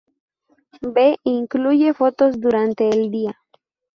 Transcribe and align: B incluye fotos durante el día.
B 0.81 1.19
incluye 1.23 1.93
fotos 1.93 2.39
durante 2.41 2.89
el 2.89 3.11
día. 3.11 3.37